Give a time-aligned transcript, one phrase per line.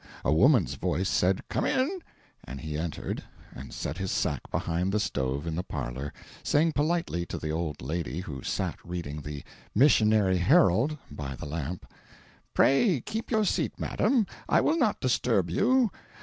[0.25, 2.01] A woman's voice said "Come in,"
[2.43, 7.23] and he entered, and set his sack behind the stove in the parlour, saying politely
[7.27, 9.43] to the old lady who sat reading the
[9.75, 11.85] "Missionary Herald" by the lamp:
[12.55, 15.91] "Pray keep your seat, madam, I will not disturb you.